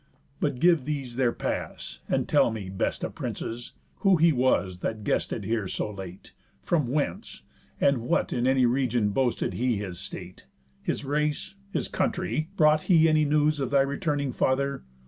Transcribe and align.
But 0.39 0.57
give 0.59 0.85
these 0.85 1.15
their 1.15 1.31
pass, 1.31 1.99
And 2.09 2.27
tell 2.27 2.49
me, 2.49 2.69
best 2.69 3.03
of 3.03 3.13
princes, 3.13 3.73
who 3.97 4.15
he 4.17 4.31
was 4.33 4.79
That 4.79 5.03
guested 5.03 5.43
here 5.43 5.67
so 5.67 5.91
late? 5.91 6.33
From 6.63 6.87
whence? 6.87 7.43
And 7.79 7.99
what 7.99 8.33
In 8.33 8.47
any 8.47 8.65
region 8.65 9.09
boasted 9.09 9.53
he 9.53 9.77
his 9.77 9.99
state? 9.99 10.47
His 10.81 11.05
race? 11.05 11.53
His 11.71 11.87
country? 11.87 12.49
Brought 12.57 12.81
he 12.89 13.07
any 13.07 13.25
news 13.25 13.59
Of 13.59 13.69
thy 13.69 13.81
returning 13.81 14.31
father? 14.31 14.85